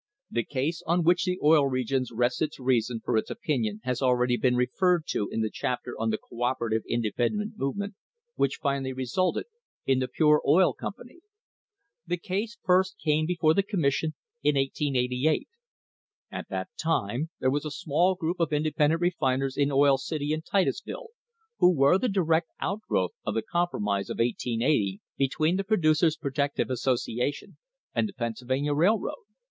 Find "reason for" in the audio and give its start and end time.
2.59-3.17